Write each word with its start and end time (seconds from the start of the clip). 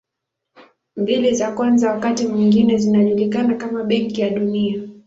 Mbili 0.95 1.35
za 1.35 1.51
kwanza 1.51 1.91
wakati 1.91 2.27
mwingine 2.27 2.77
zinajulikana 2.77 3.55
kama 3.55 3.83
Benki 3.83 4.21
ya 4.21 4.29
Dunia. 4.29 4.83